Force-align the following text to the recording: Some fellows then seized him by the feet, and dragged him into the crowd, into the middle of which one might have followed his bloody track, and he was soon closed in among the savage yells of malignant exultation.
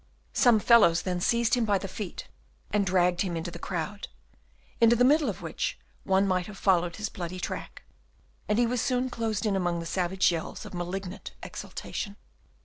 Some 0.33 0.57
fellows 0.59 1.03
then 1.03 1.21
seized 1.21 1.53
him 1.53 1.63
by 1.63 1.77
the 1.77 1.87
feet, 1.87 2.27
and 2.71 2.83
dragged 2.87 3.21
him 3.21 3.37
into 3.37 3.51
the 3.51 3.59
crowd, 3.59 4.07
into 4.81 4.95
the 4.95 5.03
middle 5.03 5.29
of 5.29 5.43
which 5.43 5.77
one 6.05 6.27
might 6.27 6.47
have 6.47 6.57
followed 6.57 6.95
his 6.95 7.07
bloody 7.07 7.39
track, 7.39 7.83
and 8.49 8.57
he 8.57 8.65
was 8.65 8.81
soon 8.81 9.11
closed 9.11 9.45
in 9.45 9.55
among 9.55 9.79
the 9.79 9.85
savage 9.85 10.31
yells 10.31 10.65
of 10.65 10.73
malignant 10.73 11.33
exultation. 11.43 12.15